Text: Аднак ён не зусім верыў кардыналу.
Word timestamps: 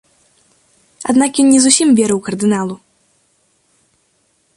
Аднак 1.11 1.31
ён 1.43 1.47
не 1.55 1.59
зусім 1.65 1.89
верыў 1.99 2.19
кардыналу. 2.29 2.75